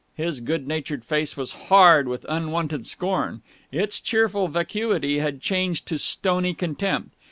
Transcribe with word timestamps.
His 0.15 0.39
good 0.39 0.67
natured 0.67 1.05
face 1.05 1.37
was 1.37 1.53
hard 1.69 2.07
with 2.07 2.25
unwonted 2.27 2.87
scorn. 2.87 3.43
Its 3.71 3.99
cheerful 4.01 4.47
vacuity 4.47 5.19
had 5.19 5.41
changed 5.41 5.85
to 5.89 5.99
stony 5.99 6.55
contempt. 6.55 7.13